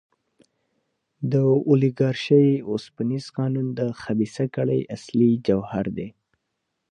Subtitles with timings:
[1.31, 1.33] د
[1.69, 6.09] اولیګارشۍ اوسپنیز قانون د خبیثه کړۍ اصلي جوهر دی.